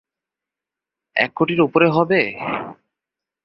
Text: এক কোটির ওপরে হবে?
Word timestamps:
এক 1.15 1.31
কোটির 1.35 1.59
ওপরে 1.61 1.87
হবে? 1.89 2.21